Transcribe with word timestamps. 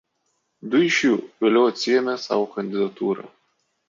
Du 0.69 0.79
iš 0.85 0.95
jų 1.07 1.19
vėliau 1.45 1.65
atsiėmė 1.73 2.15
savo 2.23 2.47
kandidatūrą. 2.57 3.27